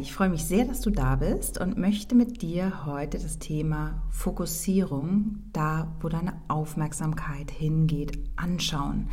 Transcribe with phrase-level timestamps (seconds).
[0.00, 4.02] Ich freue mich sehr, dass du da bist und möchte mit dir heute das Thema
[4.10, 9.08] Fokussierung, da wo deine Aufmerksamkeit hingeht, anschauen.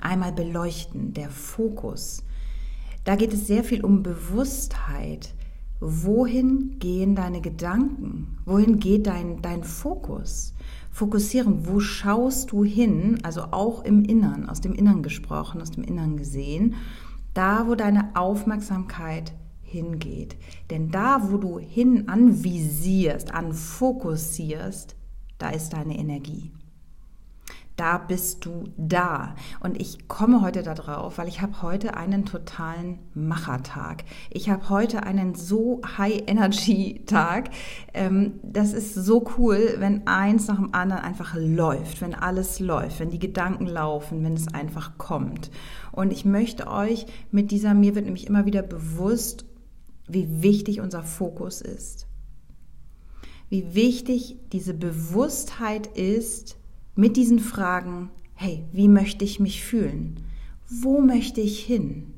[0.00, 2.24] Einmal beleuchten, der Fokus.
[3.04, 5.34] Da geht es sehr viel um Bewusstheit.
[5.80, 8.38] Wohin gehen deine Gedanken?
[8.44, 10.54] Wohin geht dein, dein Fokus?
[10.90, 13.20] Fokussieren, wo schaust du hin?
[13.22, 16.74] Also auch im Innern, aus dem Innern gesprochen, aus dem Innern gesehen.
[17.32, 19.32] Da, wo deine Aufmerksamkeit
[19.72, 20.36] hingeht.
[20.70, 24.96] Denn da, wo du hin anvisierst, anfokussierst,
[25.38, 26.52] da ist deine Energie.
[27.76, 29.34] Da bist du da.
[29.60, 34.04] Und ich komme heute darauf, weil ich habe heute einen totalen Machertag.
[34.30, 37.50] Ich habe heute einen so High-Energy-Tag.
[37.94, 43.00] Ähm, das ist so cool, wenn eins nach dem anderen einfach läuft, wenn alles läuft,
[43.00, 45.50] wenn die Gedanken laufen, wenn es einfach kommt.
[45.92, 49.46] Und ich möchte euch mit dieser, mir wird nämlich immer wieder bewusst,
[50.12, 52.06] wie wichtig unser Fokus ist.
[53.48, 56.56] Wie wichtig diese Bewusstheit ist
[56.94, 60.24] mit diesen Fragen, hey, wie möchte ich mich fühlen?
[60.68, 62.14] Wo möchte ich hin?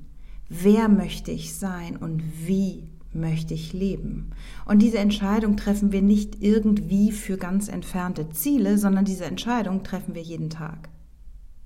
[0.48, 4.30] Wer möchte ich sein und wie möchte ich leben?
[4.64, 10.14] Und diese Entscheidung treffen wir nicht irgendwie für ganz entfernte Ziele, sondern diese Entscheidung treffen
[10.14, 10.88] wir jeden Tag.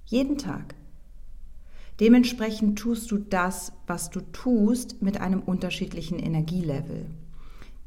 [0.06, 0.74] Jeden Tag.
[2.00, 7.06] Dementsprechend tust du das, was du tust, mit einem unterschiedlichen Energielevel.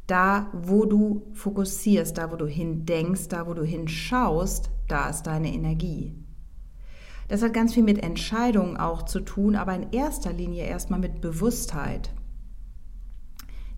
[0.06, 5.54] Da, wo du fokussierst, da, wo du hindenkst, da, wo du hinschaust, da ist deine
[5.54, 6.14] Energie.
[7.30, 11.22] Das hat ganz viel mit Entscheidungen auch zu tun, aber in erster Linie erstmal mit
[11.22, 12.10] Bewusstheit.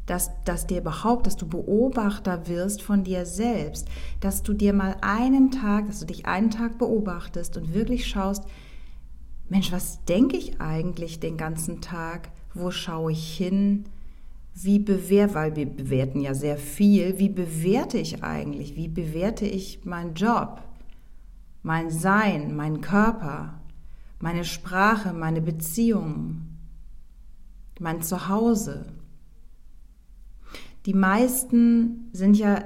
[0.07, 3.87] Dass, dass dir überhaupt, dass du Beobachter wirst von dir selbst,
[4.21, 8.43] dass du dir mal einen Tag, dass du dich einen Tag beobachtest und wirklich schaust,
[9.49, 12.29] Mensch, was denke ich eigentlich den ganzen Tag?
[12.53, 13.85] Wo schaue ich hin?
[14.55, 18.75] Wie bewerte, weil wir bewerten ja sehr viel, wie bewerte ich eigentlich?
[18.75, 20.61] Wie bewerte ich meinen Job,
[21.63, 23.59] mein Sein, meinen Körper,
[24.19, 26.59] meine Sprache, meine Beziehungen,
[27.79, 28.93] mein Zuhause?
[30.85, 32.63] Die meisten sind ja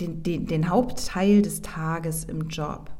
[0.00, 2.90] den, den, den Hauptteil des Tages im Job.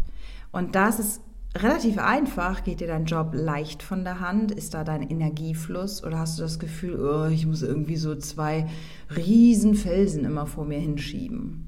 [0.52, 1.22] Und das ist
[1.56, 2.62] relativ einfach?
[2.64, 4.52] Geht dir dein Job leicht von der Hand?
[4.52, 6.04] Ist da dein Energiefluss?
[6.04, 8.68] Oder hast du das Gefühl, oh, ich muss irgendwie so zwei
[9.14, 11.66] riesen Felsen immer vor mir hinschieben?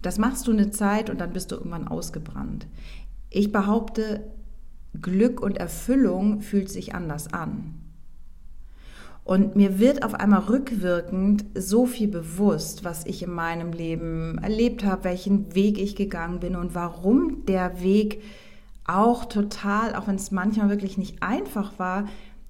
[0.00, 2.66] Das machst du eine Zeit und dann bist du irgendwann ausgebrannt.
[3.30, 4.32] Ich behaupte,
[5.00, 7.74] Glück und Erfüllung fühlt sich anders an.
[9.24, 14.84] Und mir wird auf einmal rückwirkend so viel bewusst, was ich in meinem Leben erlebt
[14.84, 18.20] habe, welchen Weg ich gegangen bin und warum der Weg
[18.84, 22.06] auch total, auch wenn es manchmal wirklich nicht einfach war,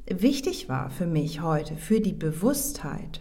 [0.07, 3.21] wichtig war für mich heute, für die Bewusstheit.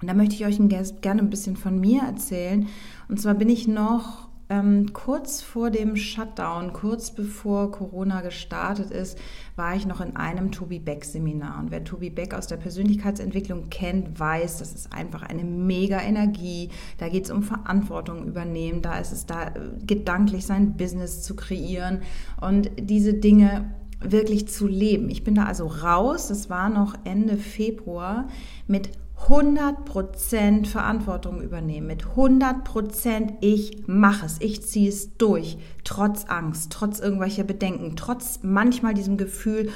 [0.00, 0.58] Und da möchte ich euch
[1.00, 2.68] gerne ein bisschen von mir erzählen.
[3.08, 9.18] Und zwar bin ich noch ähm, kurz vor dem Shutdown, kurz bevor Corona gestartet ist,
[9.56, 11.60] war ich noch in einem Tobi Beck Seminar.
[11.60, 16.68] Und wer Tobi Beck aus der Persönlichkeitsentwicklung kennt, weiß, das ist einfach eine mega Energie.
[16.98, 19.52] Da geht es um Verantwortung übernehmen, da ist es da äh,
[19.86, 22.02] gedanklich sein Business zu kreieren
[22.40, 25.08] und diese Dinge wirklich zu leben.
[25.08, 28.28] Ich bin da also raus, das war noch Ende Februar,
[28.66, 28.90] mit
[29.26, 37.00] 100% Verantwortung übernehmen, mit 100% ich mache es, ich ziehe es durch, trotz Angst, trotz
[37.00, 39.70] irgendwelcher Bedenken, trotz manchmal diesem Gefühl,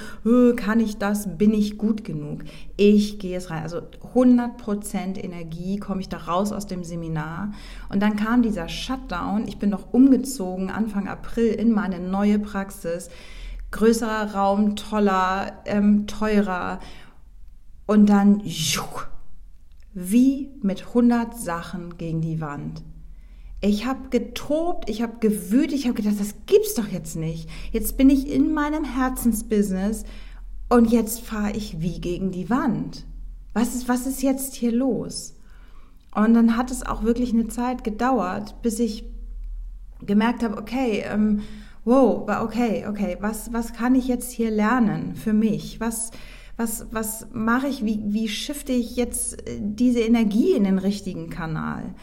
[0.57, 2.45] kann ich das, bin ich gut genug,
[2.77, 3.63] ich gehe es rein.
[3.63, 3.79] Also
[4.15, 7.53] 100% Energie komme ich da raus aus dem Seminar.
[7.89, 13.09] Und dann kam dieser Shutdown, ich bin noch umgezogen Anfang April in meine neue Praxis,
[13.71, 16.81] größerer Raum, toller, ähm, teurer.
[17.87, 19.09] Und dann, juk,
[19.95, 22.83] wie mit 100 Sachen gegen die Wand.
[23.61, 27.49] Ich habe getobt, ich habe gewütet, ich habe gedacht, das gibt's doch jetzt nicht.
[27.73, 30.05] Jetzt bin ich in meinem Herzensbusiness
[30.69, 33.05] und jetzt fahre ich wie gegen die Wand.
[33.55, 35.35] Was ist, was ist jetzt hier los?
[36.15, 39.05] Und dann hat es auch wirklich eine Zeit gedauert, bis ich
[40.05, 41.43] gemerkt habe, okay, ähm,
[41.85, 45.81] wow, okay, okay, was, was kann ich jetzt hier lernen für mich?
[45.81, 46.13] Was,
[46.59, 47.85] was, was mache ich?
[47.85, 51.95] Wie, wie shifte ich jetzt äh, diese Energie in den richtigen Kanal?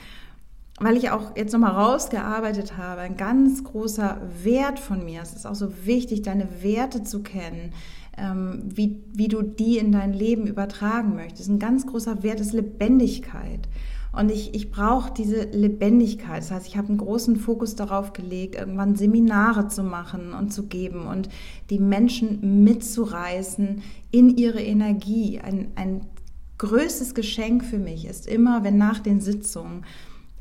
[0.79, 5.21] Weil ich auch jetzt nochmal rausgearbeitet habe, ein ganz großer Wert von mir.
[5.21, 7.73] Es ist auch so wichtig, deine Werte zu kennen,
[8.17, 11.49] ähm, wie, wie du die in dein Leben übertragen möchtest.
[11.49, 13.67] Ein ganz großer Wert ist Lebendigkeit.
[14.15, 16.37] Und ich, ich brauche diese Lebendigkeit.
[16.37, 20.67] Das heißt, ich habe einen großen Fokus darauf gelegt, irgendwann Seminare zu machen und zu
[20.67, 21.29] geben und
[21.69, 23.81] die Menschen mitzureißen
[24.11, 25.39] in ihre Energie.
[25.39, 26.01] Ein, ein
[26.57, 29.83] größtes Geschenk für mich ist immer, wenn nach den Sitzungen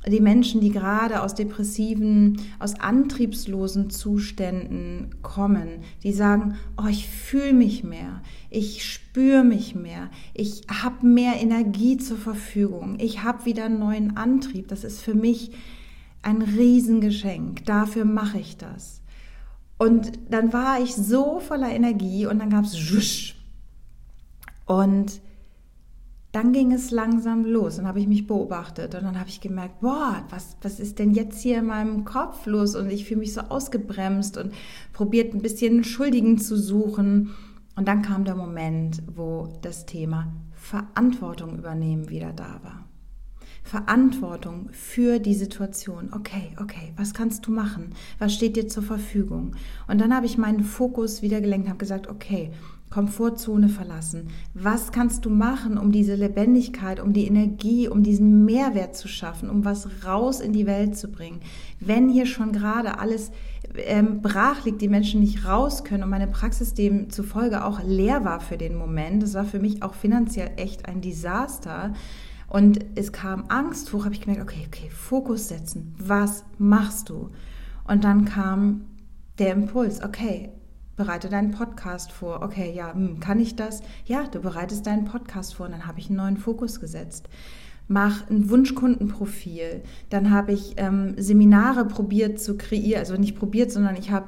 [0.07, 7.55] die Menschen, die gerade aus depressiven, aus antriebslosen Zuständen kommen, die sagen, oh, ich fühle
[7.55, 8.21] mich mehr,
[8.51, 14.17] ich spüre mich mehr, ich habe mehr Energie zur Verfügung, ich habe wieder einen neuen
[14.17, 14.69] Antrieb.
[14.69, 15.53] Das ist für mich
[16.23, 17.65] ein Riesengeschenk.
[17.65, 19.03] Dafür mache ich das.
[19.79, 22.75] Und dann war ich so voller Energie und dann gab es
[24.67, 25.21] und
[26.35, 29.81] dann ging es langsam los und habe ich mich beobachtet und dann habe ich gemerkt,
[29.81, 33.33] boah, was, was ist denn jetzt hier in meinem Kopf los und ich fühle mich
[33.33, 34.53] so ausgebremst und
[34.93, 37.31] probiert ein bisschen Schuldigen zu suchen.
[37.77, 42.85] Und dann kam der Moment, wo das Thema Verantwortung übernehmen wieder da war.
[43.63, 46.13] Verantwortung für die Situation.
[46.13, 47.95] Okay, okay, was kannst du machen?
[48.19, 49.55] Was steht dir zur Verfügung?
[49.87, 52.51] Und dann habe ich meinen Fokus wieder gelenkt, habe gesagt, okay,
[52.95, 54.29] Komfortzone verlassen.
[54.55, 59.51] Was kannst du machen, um diese Lebendigkeit, um die Energie, um diesen Mehrwert zu schaffen,
[59.51, 61.41] um was raus in die Welt zu bringen?
[61.81, 63.33] Wenn hier schon gerade alles
[63.75, 68.39] ähm, brach liegt, die Menschen nicht raus können und meine Praxis demzufolge auch leer war
[68.39, 71.95] für den Moment, das war für mich auch finanziell echt ein Desaster.
[72.47, 75.97] Und es kam Angst hoch, habe ich gemerkt, okay, okay, Fokus setzen.
[75.99, 77.31] Was machst du?
[77.89, 78.83] Und dann kam
[79.41, 80.51] der Impuls, okay,
[80.97, 82.43] bereite deinen Podcast vor.
[82.43, 83.83] Okay, ja, hm, kann ich das?
[84.07, 87.29] Ja, du bereitest deinen Podcast vor und dann habe ich einen neuen Fokus gesetzt.
[87.87, 89.83] Mach ein Wunschkundenprofil.
[90.09, 94.27] Dann habe ich ähm, Seminare probiert zu kreieren, also nicht probiert, sondern ich habe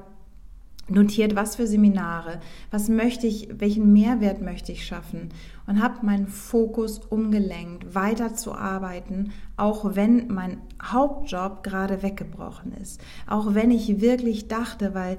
[0.88, 2.40] notiert, was für Seminare,
[2.70, 5.30] was möchte ich, welchen Mehrwert möchte ich schaffen
[5.66, 13.00] und habe meinen Fokus umgelenkt, weiterzuarbeiten, auch wenn mein Hauptjob gerade weggebrochen ist.
[13.26, 15.18] Auch wenn ich wirklich dachte, weil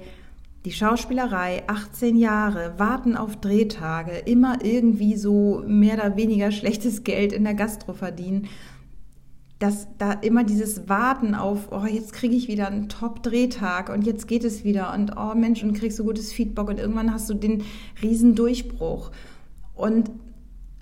[0.67, 7.31] die Schauspielerei, 18 Jahre, warten auf Drehtage, immer irgendwie so mehr oder weniger schlechtes Geld
[7.31, 8.49] in der Gastro verdienen.
[9.59, 14.27] Dass da immer dieses Warten auf, oh, jetzt kriege ich wieder einen Top-Drehtag und jetzt
[14.27, 17.33] geht es wieder und oh Mensch, und kriegst so gutes Feedback und irgendwann hast du
[17.33, 17.63] den
[18.01, 19.11] riesen Durchbruch.
[19.73, 20.11] Und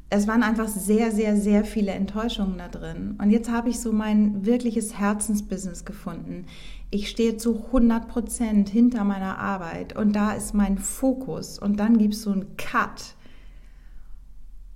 [0.09, 3.19] es waren einfach sehr, sehr, sehr viele Enttäuschungen da drin.
[3.21, 6.45] Und jetzt habe ich so mein wirkliches Herzensbusiness gefunden.
[6.95, 11.59] Ich stehe zu 100 Prozent hinter meiner Arbeit und da ist mein Fokus.
[11.59, 13.15] Und dann gibt es so einen Cut.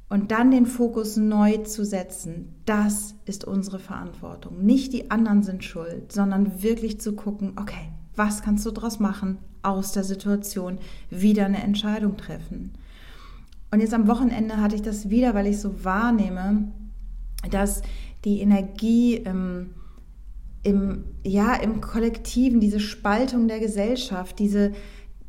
[0.09, 4.65] Und dann den Fokus neu zu setzen, das ist unsere Verantwortung.
[4.65, 9.37] Nicht die anderen sind schuld, sondern wirklich zu gucken, okay, was kannst du daraus machen,
[9.61, 10.79] aus der Situation
[11.09, 12.73] wieder eine Entscheidung treffen.
[13.71, 16.69] Und jetzt am Wochenende hatte ich das wieder, weil ich so wahrnehme,
[17.49, 17.81] dass
[18.25, 19.69] die Energie im,
[20.63, 24.73] im, ja, im Kollektiven, diese Spaltung der Gesellschaft, diese,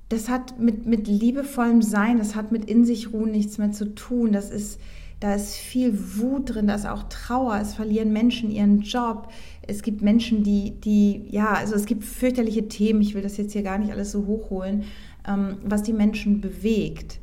[0.09, 3.95] das hat mit, mit liebevollem Sein, das hat mit in sich ruhen nichts mehr zu
[3.95, 4.33] tun.
[4.33, 4.81] Das ist,
[5.21, 9.29] da ist viel Wut drin, da ist auch Trauer, es verlieren Menschen ihren Job.
[9.63, 13.53] Es gibt Menschen, die, die, ja, also es gibt fürchterliche Themen, ich will das jetzt
[13.53, 14.85] hier gar nicht alles so hochholen,
[15.29, 17.21] ähm, was die Menschen bewegt.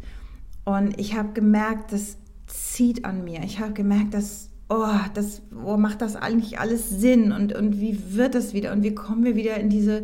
[0.63, 3.41] Und ich habe gemerkt, das zieht an mir.
[3.43, 7.31] Ich habe gemerkt, dass, oh, das, oh, macht das eigentlich alles Sinn?
[7.31, 8.73] Und, und wie wird das wieder?
[8.73, 10.03] Und wie kommen wir wieder in diese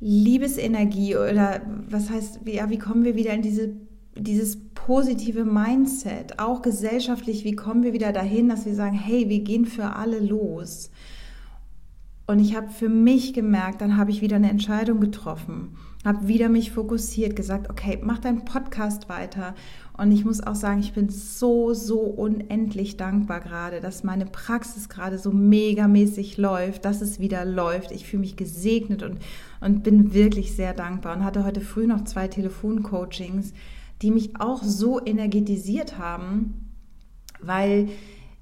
[0.00, 1.16] Liebesenergie?
[1.16, 3.72] Oder was heißt, ja, wie kommen wir wieder in diese,
[4.16, 9.40] dieses positive Mindset, auch gesellschaftlich, wie kommen wir wieder dahin, dass wir sagen, hey, wir
[9.40, 10.90] gehen für alle los.
[12.26, 15.76] Und ich habe für mich gemerkt, dann habe ich wieder eine Entscheidung getroffen.
[16.04, 19.54] Habe wieder mich fokussiert, gesagt, okay, mach deinen Podcast weiter.
[19.96, 24.88] Und ich muss auch sagen, ich bin so, so unendlich dankbar gerade, dass meine Praxis
[24.88, 27.92] gerade so megamäßig läuft, dass es wieder läuft.
[27.92, 29.18] Ich fühle mich gesegnet und,
[29.60, 33.54] und bin wirklich sehr dankbar und hatte heute früh noch zwei Telefoncoachings,
[34.02, 36.72] die mich auch so energetisiert haben,
[37.40, 37.88] weil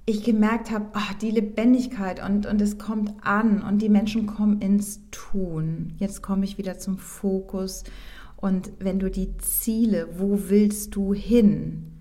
[0.06, 4.60] ich gemerkt habe, ach, die Lebendigkeit und, und es kommt an und die Menschen kommen
[4.60, 5.94] ins Tun.
[5.98, 7.84] Jetzt komme ich wieder zum Fokus.
[8.44, 11.92] Und wenn du die Ziele, wo willst du hin,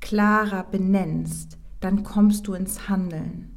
[0.00, 3.52] klarer benennst, dann kommst du ins Handeln.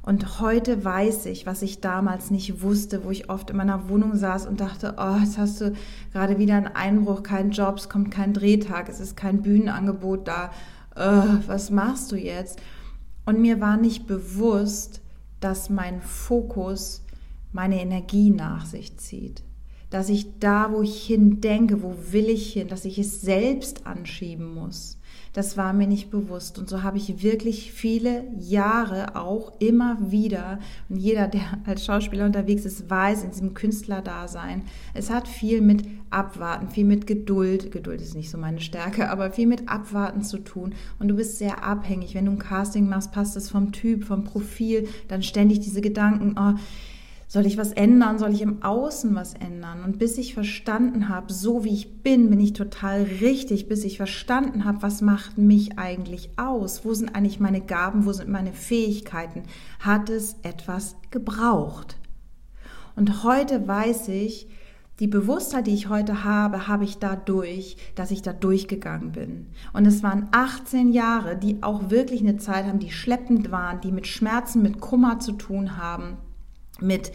[0.00, 4.14] Und heute weiß ich, was ich damals nicht wusste, wo ich oft in meiner Wohnung
[4.14, 5.72] saß und dachte, oh, jetzt hast du
[6.12, 10.52] gerade wieder einen Einbruch, keinen Job, es kommt kein Drehtag, es ist kein Bühnenangebot da.
[10.96, 12.62] Uh, was machst du jetzt?
[13.26, 15.00] Und mir war nicht bewusst,
[15.40, 17.02] dass mein Fokus
[17.50, 19.42] meine Energie nach sich zieht.
[19.94, 23.86] Dass ich da, wo ich hin denke, wo will ich hin, dass ich es selbst
[23.86, 24.98] anschieben muss
[25.34, 26.58] das war mir nicht bewusst.
[26.58, 32.24] Und so habe ich wirklich viele Jahre auch immer wieder, und jeder, der als Schauspieler
[32.24, 34.62] unterwegs ist, weiß in diesem Künstlerdasein,
[34.94, 39.32] es hat viel mit Abwarten, viel mit Geduld, Geduld ist nicht so meine Stärke, aber
[39.32, 40.74] viel mit Abwarten zu tun.
[41.00, 42.14] Und du bist sehr abhängig.
[42.14, 46.36] Wenn du ein Casting machst, passt es vom Typ, vom Profil, dann ständig diese Gedanken,
[46.38, 46.54] oh,
[47.34, 48.20] soll ich was ändern?
[48.20, 49.82] Soll ich im Außen was ändern?
[49.82, 53.66] Und bis ich verstanden habe, so wie ich bin, bin ich total richtig.
[53.66, 56.84] Bis ich verstanden habe, was macht mich eigentlich aus?
[56.84, 58.06] Wo sind eigentlich meine Gaben?
[58.06, 59.42] Wo sind meine Fähigkeiten?
[59.80, 61.96] Hat es etwas gebraucht?
[62.94, 64.46] Und heute weiß ich,
[65.00, 69.46] die Bewusstheit, die ich heute habe, habe ich dadurch, dass ich da durchgegangen bin.
[69.72, 73.90] Und es waren 18 Jahre, die auch wirklich eine Zeit haben, die schleppend waren, die
[73.90, 76.18] mit Schmerzen, mit Kummer zu tun haben
[76.80, 77.12] mit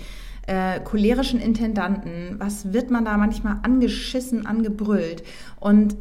[0.47, 5.23] äh, cholerischen Intendanten, was wird man da manchmal angeschissen, angebrüllt
[5.59, 5.95] und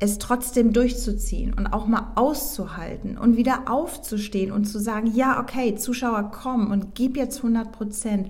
[0.00, 5.74] es trotzdem durchzuziehen und auch mal auszuhalten und wieder aufzustehen und zu sagen, ja, okay,
[5.74, 8.28] Zuschauer kommen und gib jetzt 100 Prozent.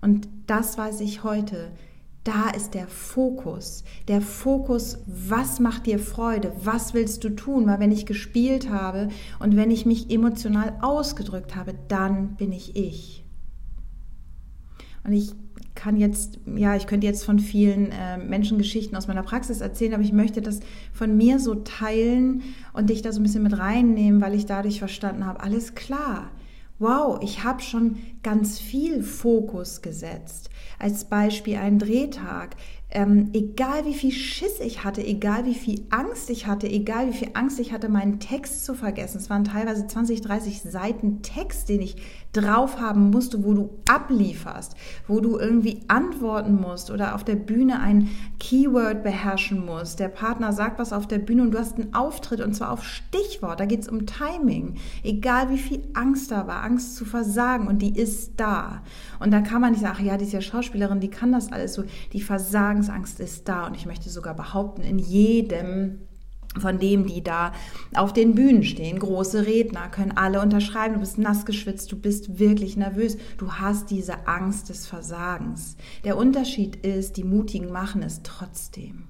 [0.00, 1.72] Und das weiß ich heute.
[2.22, 3.84] Da ist der Fokus.
[4.06, 6.52] Der Fokus, was macht dir Freude?
[6.62, 7.66] Was willst du tun?
[7.66, 9.08] Weil wenn ich gespielt habe
[9.40, 13.24] und wenn ich mich emotional ausgedrückt habe, dann bin ich ich.
[15.08, 15.32] Und ich
[15.74, 20.02] kann jetzt, ja, ich könnte jetzt von vielen äh, Menschengeschichten aus meiner Praxis erzählen, aber
[20.02, 20.60] ich möchte das
[20.92, 22.42] von mir so teilen
[22.74, 26.30] und dich da so ein bisschen mit reinnehmen, weil ich dadurch verstanden habe, alles klar.
[26.78, 30.50] Wow, ich habe schon ganz viel Fokus gesetzt.
[30.78, 32.56] Als Beispiel ein Drehtag
[32.90, 37.16] ähm, egal wie viel Schiss ich hatte, egal wie viel Angst ich hatte, egal wie
[37.16, 39.18] viel Angst ich hatte, meinen Text zu vergessen.
[39.18, 41.96] Es waren teilweise 20, 30 Seiten Text, den ich
[42.32, 44.74] drauf haben musste, wo du ablieferst,
[45.06, 49.98] wo du irgendwie antworten musst oder auf der Bühne ein Keyword beherrschen musst.
[49.98, 52.84] Der Partner sagt was auf der Bühne und du hast einen Auftritt und zwar auf
[52.84, 53.60] Stichwort.
[53.60, 54.76] Da geht es um Timing.
[55.02, 58.82] Egal wie viel Angst da war, Angst zu versagen und die ist da.
[59.20, 61.50] Und da kann man nicht sagen, ach ja, die ist ja Schauspielerin, die kann das
[61.50, 61.84] alles so.
[62.12, 62.20] Die
[62.82, 66.00] Versagensangst ist da und ich möchte sogar behaupten, in jedem
[66.58, 67.52] von dem, die da
[67.94, 68.98] auf den Bühnen stehen.
[68.98, 70.94] Große Redner können alle unterschreiben.
[70.94, 73.18] Du bist nass geschwitzt, du bist wirklich nervös.
[73.36, 75.76] Du hast diese Angst des Versagens.
[76.04, 79.04] Der Unterschied ist, die Mutigen machen es trotzdem.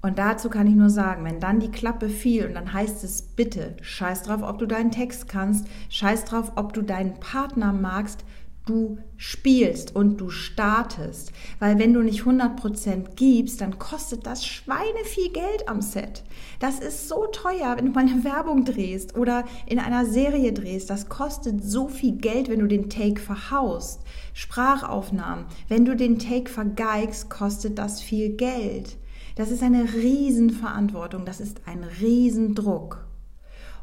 [0.00, 3.22] Und dazu kann ich nur sagen, wenn dann die Klappe fiel und dann heißt es
[3.22, 8.24] bitte, scheiß drauf, ob du deinen Text kannst, scheiß drauf, ob du deinen Partner magst,
[8.66, 11.32] du spielst und du startest.
[11.58, 16.24] Weil wenn du nicht 100% gibst, dann kostet das Schweine viel Geld am Set.
[16.60, 20.90] Das ist so teuer, wenn du mal eine Werbung drehst oder in einer Serie drehst.
[20.90, 24.02] Das kostet so viel Geld, wenn du den Take verhaust.
[24.32, 25.46] Sprachaufnahmen.
[25.68, 28.96] Wenn du den Take vergeigst, kostet das viel Geld.
[29.36, 31.24] Das ist eine Riesenverantwortung.
[31.24, 33.04] Das ist ein Riesendruck.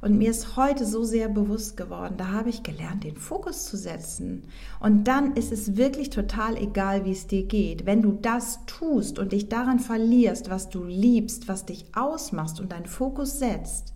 [0.02, 3.78] Und mir ist heute so sehr bewusst geworden, da habe ich gelernt, den Fokus zu
[3.78, 4.46] setzen.
[4.80, 7.86] Und dann ist es wirklich total egal, wie es dir geht.
[7.86, 12.72] Wenn du das tust und dich daran verlierst, was du liebst, was dich ausmachst und
[12.72, 13.94] deinen Fokus setzt,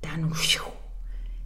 [0.00, 0.30] dann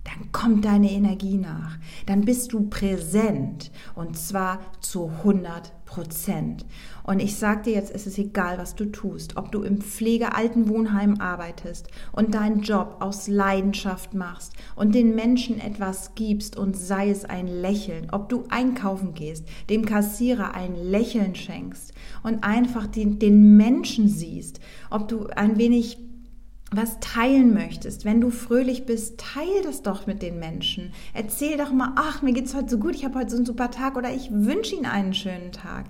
[0.04, 1.78] dann kommt deine Energie nach.
[2.06, 6.66] Dann bist du präsent und zwar zu 100 Prozent.
[7.04, 11.20] Und ich sage dir jetzt, es ist egal, was du tust, ob du im Pflegealtenwohnheim
[11.20, 17.25] arbeitest und deinen Job aus Leidenschaft machst und den Menschen etwas gibst und sei es
[17.25, 21.92] ein Lächeln, ob du einkaufen gehst, dem Kassierer ein Lächeln schenkst
[22.23, 25.99] und einfach den, den Menschen siehst, ob du ein wenig
[26.76, 30.92] was teilen möchtest, wenn du fröhlich bist, teil das doch mit den Menschen.
[31.12, 33.70] Erzähl doch mal, ach, mir geht's heute so gut, ich habe heute so einen super
[33.70, 35.86] Tag oder ich wünsche ihnen einen schönen Tag.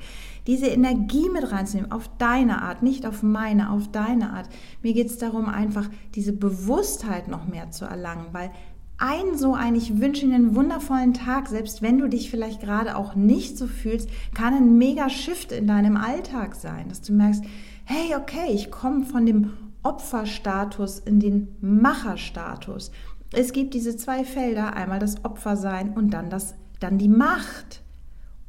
[0.47, 4.49] Diese Energie mit reinzunehmen, auf deine Art, nicht auf meine, auf deine Art.
[4.83, 8.51] Mir geht's darum, einfach diese Bewusstheit noch mehr zu erlangen, weil
[8.97, 12.97] ein so ein Ich wünsche Ihnen einen wundervollen Tag, selbst wenn du dich vielleicht gerade
[12.97, 17.43] auch nicht so fühlst, kann ein mega Shift in deinem Alltag sein, dass du merkst,
[17.85, 19.53] hey, okay, ich komme von dem
[19.85, 22.91] Opferstatus in den Macherstatus.
[23.33, 27.84] Es gibt diese zwei Felder, einmal das Opfersein und dann, das, dann die Macht.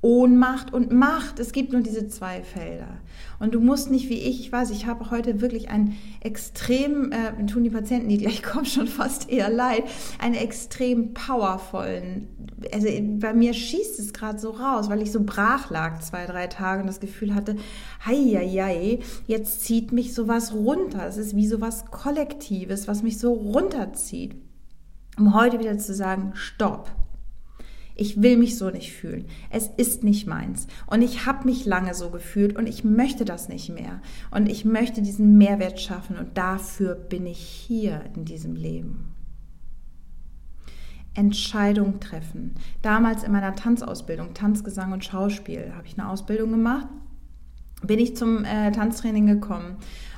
[0.06, 1.40] Ohnmacht und Macht.
[1.40, 3.00] Es gibt nur diese zwei Felder.
[3.40, 7.44] Und du musst nicht wie ich, ich weiß, ich habe heute wirklich einen extrem, äh,
[7.48, 9.84] tun die Patienten, die gleich kommen, schon fast eher leid,
[10.20, 12.28] einen extrem powervollen,
[12.72, 12.88] also
[13.20, 16.82] bei mir schießt es gerade so raus, weil ich so brach lag zwei, drei Tage
[16.82, 17.56] und das Gefühl hatte,
[18.06, 21.08] hei, hei, hei, jetzt zieht mich sowas runter.
[21.08, 24.36] Es ist wie sowas Kollektives, was mich so runterzieht.
[25.18, 26.92] Um heute wieder zu sagen, stopp
[27.96, 29.26] ich will mich so nicht fühlen.
[29.50, 30.68] Es ist nicht meins.
[30.86, 34.02] Und ich habe mich lange so gefühlt und ich möchte das nicht mehr.
[34.32, 39.16] Und ich möchte diesen Mehrwert schaffen und dafür bin ich hier in diesem Leben.
[41.14, 42.56] Entscheidung treffen.
[42.82, 46.88] Damals in meiner Tanzausbildung, Tanzgesang und Schauspiel, habe ich eine Ausbildung gemacht,
[47.82, 49.78] bin ich zum äh, Tanztraining gekommen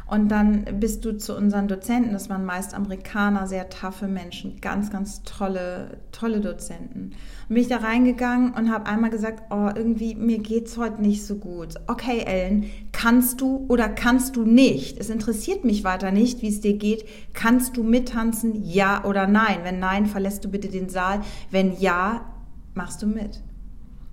[0.09, 4.89] und dann bist du zu unseren Dozenten, das waren meist Amerikaner, sehr taffe Menschen, ganz,
[4.89, 7.11] ganz tolle, tolle Dozenten.
[7.49, 11.25] Und bin ich da reingegangen und habe einmal gesagt, oh, irgendwie, mir geht's heute nicht
[11.25, 11.75] so gut.
[11.87, 14.97] Okay, Ellen, kannst du oder kannst du nicht?
[14.97, 17.05] Es interessiert mich weiter nicht, wie es dir geht.
[17.33, 18.63] Kannst du mittanzen?
[18.63, 19.59] Ja oder nein?
[19.63, 21.19] Wenn nein, verlässt du bitte den Saal.
[21.51, 22.33] Wenn ja,
[22.75, 23.41] machst du mit.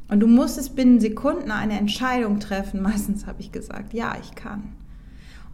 [0.09, 2.83] Und du musstest binnen Sekunden eine Entscheidung treffen.
[2.83, 4.75] Meistens habe ich gesagt, ja, ich kann.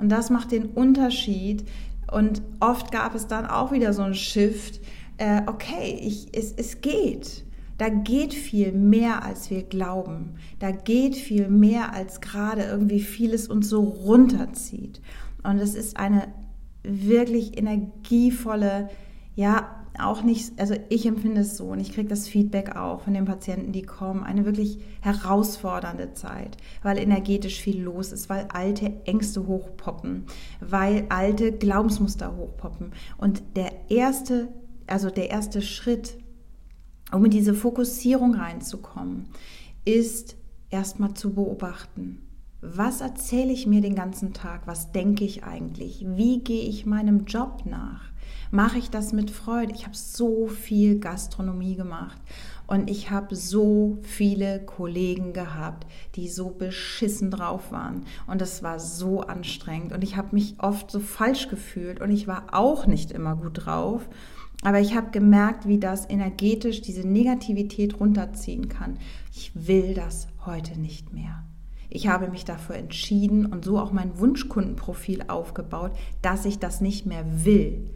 [0.00, 1.64] Und das macht den Unterschied.
[2.10, 4.80] Und oft gab es dann auch wieder so ein Shift.
[5.18, 7.44] Äh, okay, ich, es, es geht.
[7.78, 10.34] Da geht viel mehr, als wir glauben.
[10.58, 15.00] Da geht viel mehr, als gerade irgendwie vieles uns so runterzieht.
[15.42, 16.28] Und es ist eine
[16.82, 18.90] wirklich energievolle,
[19.34, 23.14] ja, auch nicht, also ich empfinde es so und ich kriege das Feedback auch von
[23.14, 28.92] den Patienten, die kommen, eine wirklich herausfordernde Zeit, weil energetisch viel los ist, weil alte
[29.04, 30.24] Ängste hochpoppen,
[30.60, 32.92] weil alte Glaubensmuster hochpoppen.
[33.18, 34.48] Und der erste,
[34.86, 36.18] also der erste Schritt,
[37.12, 39.28] um in diese Fokussierung reinzukommen,
[39.84, 40.36] ist
[40.70, 42.22] erstmal zu beobachten.
[42.62, 44.66] Was erzähle ich mir den ganzen Tag?
[44.66, 46.04] Was denke ich eigentlich?
[46.06, 48.09] Wie gehe ich meinem Job nach?
[48.50, 49.72] Mache ich das mit Freude.
[49.74, 52.20] Ich habe so viel Gastronomie gemacht
[52.66, 58.78] und ich habe so viele Kollegen gehabt, die so beschissen drauf waren und das war
[58.78, 63.10] so anstrengend und ich habe mich oft so falsch gefühlt und ich war auch nicht
[63.10, 64.08] immer gut drauf.
[64.62, 68.98] Aber ich habe gemerkt, wie das energetisch diese Negativität runterziehen kann.
[69.32, 71.44] Ich will das heute nicht mehr.
[71.88, 77.06] Ich habe mich dafür entschieden und so auch mein Wunschkundenprofil aufgebaut, dass ich das nicht
[77.06, 77.90] mehr will.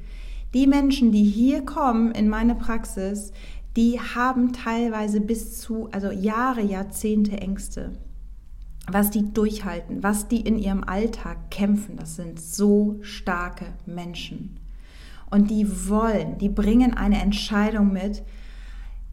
[0.54, 3.32] Die Menschen, die hier kommen in meine Praxis,
[3.76, 7.98] die haben teilweise bis zu, also Jahre, Jahrzehnte Ängste.
[8.86, 14.60] Was die durchhalten, was die in ihrem Alltag kämpfen, das sind so starke Menschen.
[15.28, 18.22] Und die wollen, die bringen eine Entscheidung mit,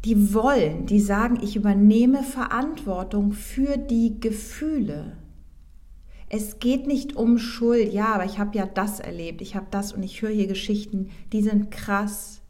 [0.05, 5.17] die wollen, die sagen, ich übernehme Verantwortung für die Gefühle.
[6.33, 9.91] Es geht nicht um Schuld, ja, aber ich habe ja das erlebt, ich habe das
[9.91, 12.41] und ich höre hier Geschichten, die sind krass.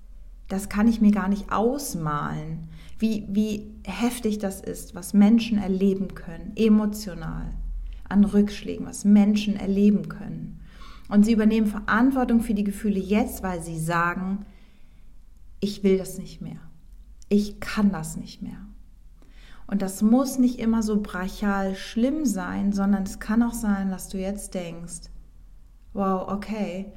[0.47, 2.67] Das kann ich mir gar nicht ausmalen,
[2.99, 7.49] wie, wie heftig das ist, was Menschen erleben können, emotional,
[8.07, 10.59] an Rückschlägen, was Menschen erleben können.
[11.09, 14.45] Und sie übernehmen Verantwortung für die Gefühle jetzt, weil sie sagen,
[15.59, 16.59] ich will das nicht mehr.
[17.29, 18.63] Ich kann das nicht mehr.
[19.71, 24.09] Und das muss nicht immer so brachial schlimm sein, sondern es kann auch sein, dass
[24.09, 25.09] du jetzt denkst,
[25.93, 26.91] wow, okay,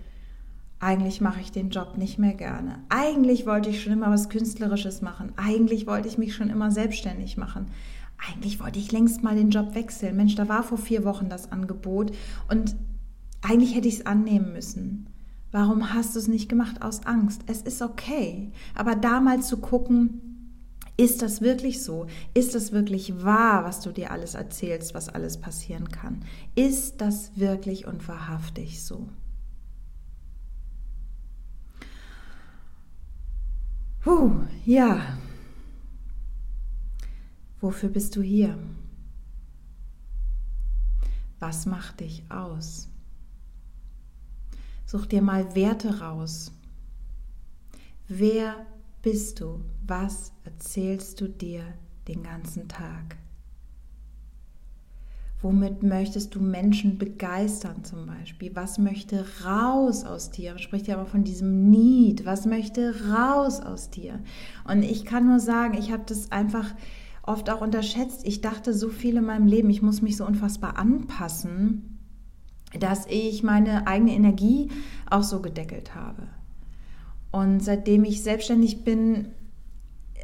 [0.80, 2.80] eigentlich mache ich den Job nicht mehr gerne.
[2.88, 5.32] Eigentlich wollte ich schon immer was Künstlerisches machen.
[5.36, 7.68] Eigentlich wollte ich mich schon immer selbstständig machen.
[8.28, 10.16] Eigentlich wollte ich längst mal den Job wechseln.
[10.16, 12.10] Mensch, da war vor vier Wochen das Angebot
[12.50, 12.74] und
[13.40, 15.06] eigentlich hätte ich es annehmen müssen.
[15.52, 17.42] Warum hast du es nicht gemacht aus Angst?
[17.46, 18.50] Es ist okay.
[18.74, 20.23] Aber damals zu gucken,
[20.96, 22.06] ist das wirklich so?
[22.34, 26.24] Ist das wirklich wahr, was du dir alles erzählst, was alles passieren kann?
[26.54, 29.08] Ist das wirklich und wahrhaftig so?
[34.00, 35.18] Puh, ja.
[37.60, 38.58] Wofür bist du hier?
[41.40, 42.88] Was macht dich aus?
[44.86, 46.52] Such dir mal Werte raus.
[48.06, 48.66] Wer
[49.04, 49.60] bist du?
[49.86, 51.62] Was erzählst du dir
[52.08, 53.18] den ganzen Tag?
[55.42, 58.56] Womit möchtest du Menschen begeistern zum Beispiel?
[58.56, 60.52] Was möchte raus aus dir?
[60.52, 62.24] Man spricht ja aber von diesem Need.
[62.24, 64.20] Was möchte raus aus dir?
[64.66, 66.74] Und ich kann nur sagen, ich habe das einfach
[67.22, 68.26] oft auch unterschätzt.
[68.26, 71.98] Ich dachte so viel in meinem Leben, ich muss mich so unfassbar anpassen,
[72.80, 74.70] dass ich meine eigene Energie
[75.10, 76.26] auch so gedeckelt habe.
[77.34, 79.28] Und seitdem ich selbstständig bin,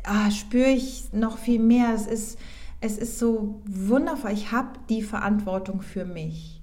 [0.04, 1.92] ah, spüre ich noch viel mehr.
[1.94, 2.38] Es ist
[2.80, 4.32] es ist so wundervoll.
[4.32, 6.62] Ich habe die Verantwortung für mich.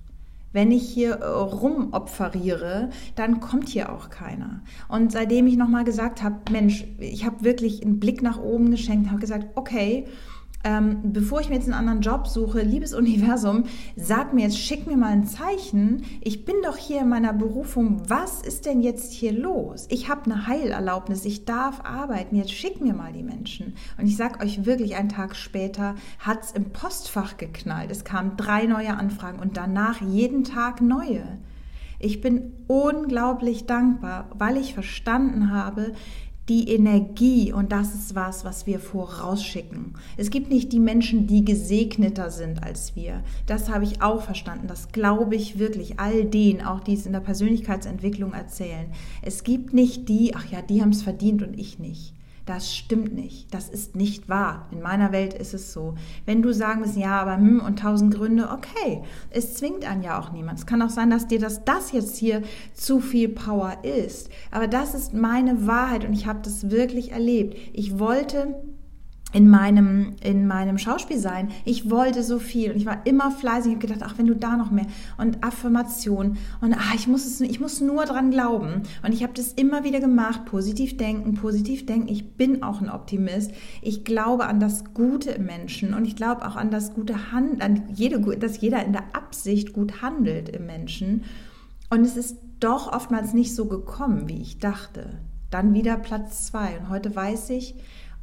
[0.52, 4.62] Wenn ich hier äh, rumopferiere, dann kommt hier auch keiner.
[4.88, 9.10] Und seitdem ich nochmal gesagt habe, Mensch, ich habe wirklich einen Blick nach oben geschenkt,
[9.10, 10.08] habe gesagt, okay,
[10.68, 13.64] ähm, bevor ich mir jetzt einen anderen Job suche, liebes Universum,
[13.96, 16.04] sag mir jetzt, schick mir mal ein Zeichen.
[16.20, 18.02] Ich bin doch hier in meiner Berufung.
[18.10, 19.88] Was ist denn jetzt hier los?
[19.90, 21.24] Ich habe eine Heilerlaubnis.
[21.24, 22.36] Ich darf arbeiten.
[22.36, 23.76] Jetzt schick mir mal die Menschen.
[23.98, 27.90] Und ich sag euch wirklich, einen Tag später hat es im Postfach geknallt.
[27.90, 31.38] Es kamen drei neue Anfragen und danach jeden Tag neue.
[32.00, 35.94] Ich bin unglaublich dankbar, weil ich verstanden habe,
[36.50, 39.96] die Energie und das ist was, was wir vorausschicken.
[40.16, 43.24] Es gibt nicht die Menschen, die gesegneter sind als wir.
[43.46, 44.68] Das habe ich auch verstanden.
[44.68, 48.88] Das glaube ich wirklich all denen, auch die es in der Persönlichkeitsentwicklung erzählen.
[49.22, 52.17] Es gibt nicht die, ach ja, die haben es verdient und ich nicht.
[52.48, 53.54] Das stimmt nicht.
[53.54, 54.70] Das ist nicht wahr.
[54.72, 55.96] In meiner Welt ist es so.
[56.26, 59.04] Wenn du sagen willst, ja, aber hm und tausend Gründe, okay.
[59.30, 60.58] Es zwingt einen ja auch niemand.
[60.58, 64.30] Es kann auch sein, dass dir das, das jetzt hier zu viel Power ist.
[64.50, 67.58] Aber das ist meine Wahrheit und ich habe das wirklich erlebt.
[67.74, 68.56] Ich wollte
[69.34, 71.50] in meinem, in meinem Schauspiel sein.
[71.66, 73.72] Ich wollte so viel und ich war immer fleißig.
[73.72, 74.88] Ich habe gedacht, ach, wenn du da noch mehr
[75.18, 78.84] und Affirmation und ach, ich muss es, ich muss nur dran glauben.
[79.04, 80.46] Und ich habe das immer wieder gemacht.
[80.46, 82.08] Positiv denken, positiv denken.
[82.08, 83.52] Ich bin auch ein Optimist.
[83.82, 87.62] Ich glaube an das Gute im Menschen und ich glaube auch an das gute Handeln,
[87.62, 91.26] an jede, dass jeder in der Absicht gut handelt im Menschen.
[91.90, 95.20] Und es ist doch oftmals nicht so gekommen, wie ich dachte.
[95.50, 96.78] Dann wieder Platz zwei.
[96.80, 97.76] Und heute weiß ich,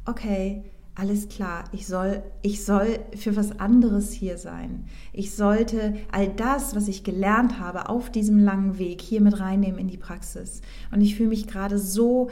[0.05, 0.63] okay,
[0.95, 4.85] alles klar, ich soll, ich soll für was anderes hier sein.
[5.11, 9.77] Ich sollte all das, was ich gelernt habe auf diesem langen Weg hier mit reinnehmen
[9.77, 10.61] in die Praxis.
[10.93, 12.29] Und ich fühle mich gerade so,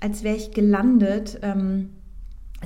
[0.00, 1.90] als wäre ich gelandet, ähm,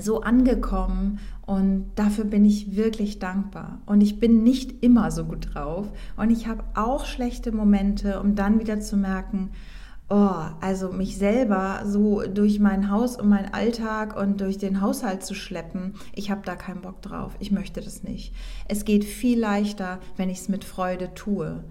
[0.00, 3.80] so angekommen und dafür bin ich wirklich dankbar.
[3.86, 8.36] Und ich bin nicht immer so gut drauf und ich habe auch schlechte Momente, um
[8.36, 9.50] dann wieder zu merken,
[10.10, 15.24] oh, also mich selber so durch mein Haus und meinen Alltag und durch den Haushalt
[15.24, 17.36] zu schleppen, ich habe da keinen Bock drauf.
[17.38, 18.34] Ich möchte das nicht.
[18.68, 21.64] Es geht viel leichter, wenn ich es mit Freude tue.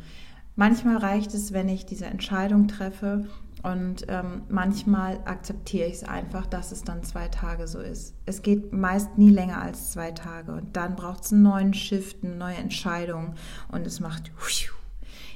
[0.55, 3.27] Manchmal reicht es, wenn ich diese Entscheidung treffe
[3.61, 8.15] und ähm, manchmal akzeptiere ich es einfach, dass es dann zwei Tage so ist.
[8.25, 12.23] Es geht meist nie länger als zwei Tage und dann braucht es einen neuen Shift,
[12.23, 13.35] eine neue Entscheidung
[13.69, 14.31] und es macht.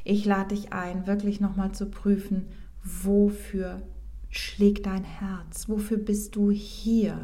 [0.05, 2.47] Ich lade dich ein, wirklich nochmal zu prüfen,
[2.83, 3.81] wofür
[4.29, 5.69] schlägt dein Herz?
[5.69, 7.17] Wofür bist du hier?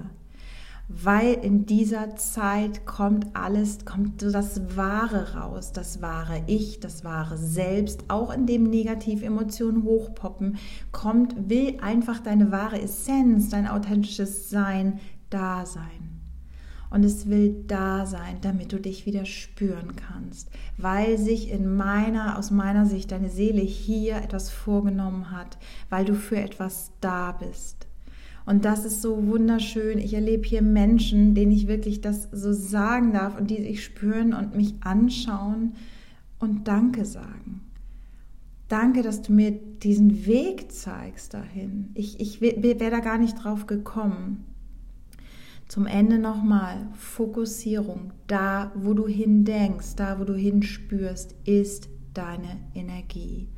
[0.88, 7.38] Weil in dieser Zeit kommt alles, kommt das Wahre raus, das wahre Ich, das wahre
[7.38, 10.58] Selbst, auch in dem Negativemotionen hochpoppen,
[10.92, 16.19] kommt, will einfach deine wahre Essenz, dein authentisches Sein da sein
[16.90, 22.38] und es will da sein, damit du dich wieder spüren kannst, weil sich in meiner,
[22.38, 25.58] aus meiner Sicht deine Seele hier etwas vorgenommen hat,
[25.90, 27.88] weil du für etwas da bist.
[28.46, 30.00] Und das ist so wunderschön.
[30.00, 34.34] Ich erlebe hier Menschen, denen ich wirklich das so sagen darf und die sich spüren
[34.34, 35.74] und mich anschauen
[36.40, 37.62] und Danke sagen.
[38.68, 41.90] Danke, dass du mir diesen Weg zeigst dahin.
[41.94, 44.46] Ich, ich wäre da gar nicht drauf gekommen.
[45.70, 48.12] Zum Ende nochmal Fokussierung.
[48.26, 53.50] Da, wo du hindenkst, da, wo du hinspürst, ist deine Energie.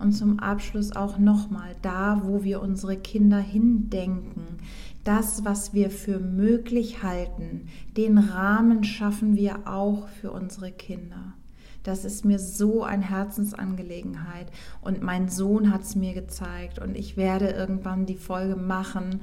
[0.00, 4.58] Und zum Abschluss auch nochmal, da, wo wir unsere Kinder hindenken,
[5.04, 11.34] das, was wir für möglich halten, den Rahmen schaffen wir auch für unsere Kinder.
[11.84, 14.48] Das ist mir so eine Herzensangelegenheit
[14.82, 19.20] und mein Sohn hat es mir gezeigt und ich werde irgendwann die Folge machen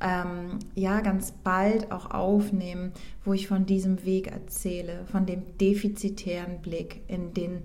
[0.00, 2.92] ähm, ja ganz bald auch aufnehmen,
[3.24, 7.62] wo ich von diesem Weg erzähle, von dem defizitären Blick in den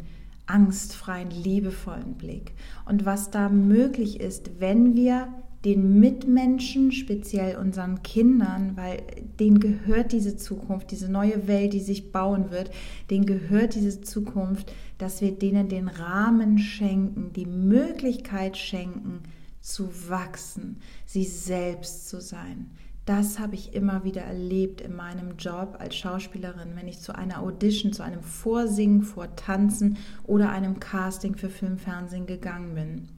[0.47, 2.53] angstfreien, liebevollen Blick.
[2.85, 5.27] Und was da möglich ist, wenn wir
[5.63, 9.03] den Mitmenschen, speziell unseren Kindern, weil
[9.39, 12.71] denen gehört diese Zukunft, diese neue Welt, die sich bauen wird,
[13.11, 19.21] denen gehört diese Zukunft, dass wir denen den Rahmen schenken, die Möglichkeit schenken,
[19.61, 20.77] zu wachsen,
[21.11, 22.71] sie selbst zu sein.
[23.05, 27.41] Das habe ich immer wieder erlebt in meinem Job als Schauspielerin, wenn ich zu einer
[27.41, 33.09] Audition, zu einem Vorsingen, Vortanzen oder einem Casting für Film, Fernsehen gegangen bin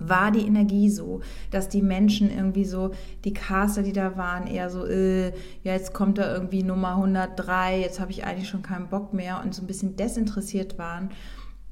[0.00, 2.92] war die Energie so, dass die Menschen irgendwie so,
[3.24, 5.30] die Caster, die da waren, eher so, äh,
[5.62, 9.42] ja, jetzt kommt da irgendwie Nummer 103, jetzt habe ich eigentlich schon keinen Bock mehr
[9.44, 11.10] und so ein bisschen desinteressiert waren.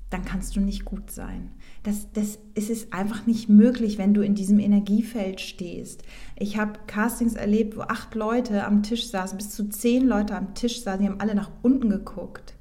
[0.08, 1.50] dann kannst du nicht gut sein.
[1.86, 6.02] Das, das ist es einfach nicht möglich, wenn du in diesem Energiefeld stehst.
[6.36, 10.54] Ich habe Castings erlebt, wo acht Leute am Tisch saßen, bis zu zehn Leute am
[10.54, 12.54] Tisch saßen, die haben alle nach unten geguckt.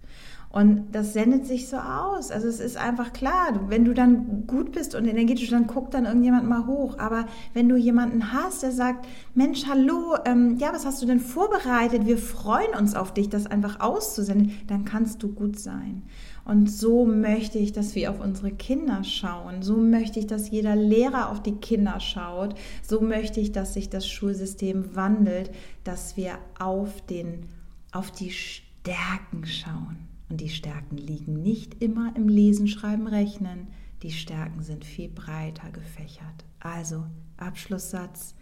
[0.56, 2.30] Und das sendet sich so aus.
[2.30, 6.06] Also es ist einfach klar, wenn du dann gut bist und energetisch, dann guckt dann
[6.06, 7.00] irgendjemand mal hoch.
[7.00, 11.20] Aber wenn du jemanden hast, der sagt, Mensch, hallo, ähm, ja, was hast du denn
[11.20, 12.06] vorbereitet?
[12.06, 16.04] Wir freuen uns auf dich, das einfach auszusenden, dann kannst du gut sein.
[16.46, 19.64] Und so möchte ich, dass wir auf unsere Kinder schauen.
[19.64, 22.56] So möchte ich, dass jeder Lehrer auf die Kinder schaut.
[22.84, 25.50] So möchte ich, dass sich das Schulsystem wandelt,
[25.84, 27.48] dass wir auf den,
[27.92, 29.98] auf die Stärken schauen.
[30.30, 33.68] Und die Stärken liegen nicht immer im Lesen, Schreiben, Rechnen.
[34.04, 36.46] Die Stärken sind viel breiter gefächert.
[36.60, 37.06] Also,
[37.38, 38.36] Abschlusssatz.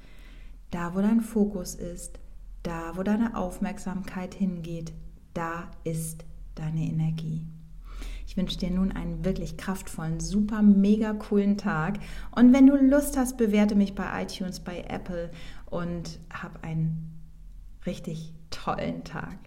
[0.72, 2.20] Da, wo dein Fokus ist,
[2.64, 4.92] da, wo deine Aufmerksamkeit hingeht,
[5.34, 7.44] da ist deine Energie.
[8.26, 12.00] Ich wünsche dir nun einen wirklich kraftvollen, super, mega coolen Tag.
[12.32, 15.32] Und wenn du Lust hast, bewerte mich bei iTunes, bei Apple
[15.70, 17.12] und hab einen
[17.86, 19.38] richtig tollen Tag.